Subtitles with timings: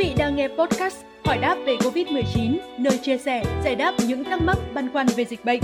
[0.00, 4.42] vị đang nghe podcast Hỏi đáp về Covid-19, nơi chia sẻ, giải đáp những thắc
[4.42, 5.60] mắc băn khoăn về dịch bệnh.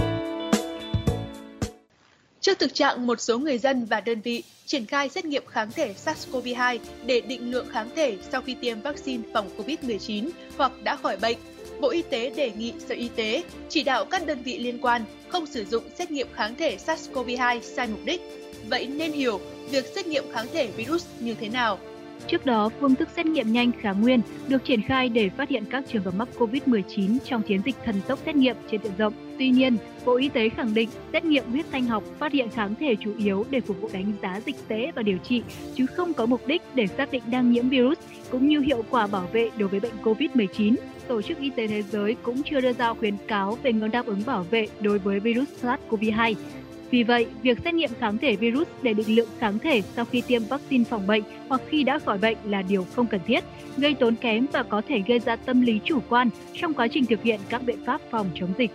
[2.40, 5.70] Trước thực trạng một số người dân và đơn vị triển khai xét nghiệm kháng
[5.70, 10.96] thể SARS-CoV-2 để định lượng kháng thể sau khi tiêm vaccine phòng COVID-19 hoặc đã
[10.96, 11.36] khỏi bệnh,
[11.80, 15.04] Bộ Y tế đề nghị Sở Y tế chỉ đạo các đơn vị liên quan
[15.28, 18.20] không sử dụng xét nghiệm kháng thể SARS-CoV-2 sai mục đích.
[18.68, 19.40] Vậy nên hiểu
[19.70, 21.78] việc xét nghiệm kháng thể virus như thế nào?
[22.28, 25.64] Trước đó, phương thức xét nghiệm nhanh kháng nguyên được triển khai để phát hiện
[25.70, 29.12] các trường hợp mắc COVID-19 trong chiến dịch thần tốc xét nghiệm trên diện rộng.
[29.38, 32.74] Tuy nhiên, Bộ Y tế khẳng định xét nghiệm huyết thanh học phát hiện kháng
[32.74, 35.42] thể chủ yếu để phục vụ đánh giá dịch tễ và điều trị,
[35.74, 37.98] chứ không có mục đích để xác định đang nhiễm virus
[38.30, 40.74] cũng như hiệu quả bảo vệ đối với bệnh COVID-19.
[41.08, 44.06] Tổ chức Y tế Thế giới cũng chưa đưa ra khuyến cáo về ngưỡng đáp
[44.06, 46.34] ứng bảo vệ đối với virus SARS-CoV-2.
[46.90, 50.22] Vì vậy, việc xét nghiệm kháng thể virus để định lượng kháng thể sau khi
[50.26, 53.44] tiêm vaccine phòng bệnh hoặc khi đã khỏi bệnh là điều không cần thiết,
[53.76, 57.06] gây tốn kém và có thể gây ra tâm lý chủ quan trong quá trình
[57.06, 58.70] thực hiện các biện pháp phòng chống dịch.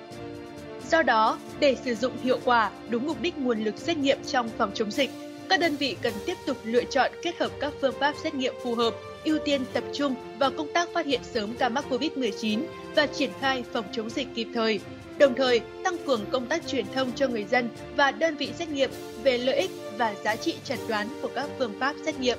[0.90, 4.50] Do đó, để sử dụng hiệu quả đúng mục đích nguồn lực xét nghiệm trong
[4.58, 5.10] phòng chống dịch,
[5.50, 8.54] các đơn vị cần tiếp tục lựa chọn kết hợp các phương pháp xét nghiệm
[8.64, 8.94] phù hợp,
[9.26, 12.60] ưu tiên tập trung vào công tác phát hiện sớm ca mắc COVID-19
[12.96, 14.80] và triển khai phòng chống dịch kịp thời,
[15.18, 18.70] đồng thời tăng cường công tác truyền thông cho người dân và đơn vị xét
[18.70, 18.90] nghiệm
[19.24, 22.38] về lợi ích và giá trị chẩn đoán của các phương pháp xét nghiệm.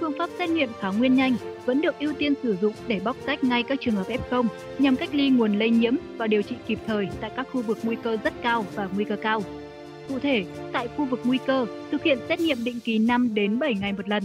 [0.00, 3.16] Phương pháp xét nghiệm kháng nguyên nhanh vẫn được ưu tiên sử dụng để bóc
[3.26, 4.46] tách ngay các trường hợp F0
[4.78, 7.78] nhằm cách ly nguồn lây nhiễm và điều trị kịp thời tại các khu vực
[7.82, 9.42] nguy cơ rất cao và nguy cơ cao.
[10.08, 13.58] Cụ thể, tại khu vực nguy cơ, thực hiện xét nghiệm định kỳ 5 đến
[13.58, 14.22] 7 ngày một lần.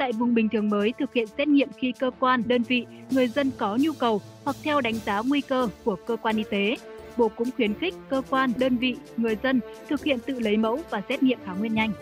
[0.00, 3.28] Tại vùng bình thường mới, thực hiện xét nghiệm khi cơ quan, đơn vị, người
[3.28, 6.76] dân có nhu cầu hoặc theo đánh giá nguy cơ của cơ quan y tế.
[7.16, 10.80] Bộ cũng khuyến khích cơ quan, đơn vị, người dân thực hiện tự lấy mẫu
[10.90, 11.92] và xét nghiệm kháng nguyên nhanh.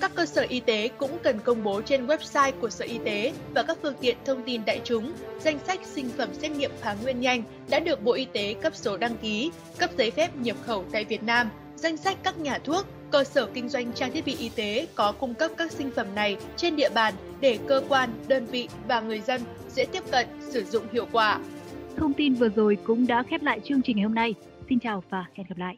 [0.00, 3.32] Các cơ sở y tế cũng cần công bố trên website của Sở Y tế
[3.54, 6.96] và các phương tiện thông tin đại chúng danh sách sinh phẩm xét nghiệm kháng
[7.02, 10.56] nguyên nhanh đã được Bộ Y tế cấp số đăng ký, cấp giấy phép nhập
[10.66, 14.26] khẩu tại Việt Nam, danh sách các nhà thuốc, cơ sở kinh doanh trang thiết
[14.26, 17.82] bị y tế có cung cấp các sinh phẩm này trên địa bàn để cơ
[17.88, 21.40] quan, đơn vị và người dân dễ tiếp cận, sử dụng hiệu quả.
[21.96, 24.34] Thông tin vừa rồi cũng đã khép lại chương trình ngày hôm nay.
[24.68, 25.76] Xin chào và hẹn gặp lại.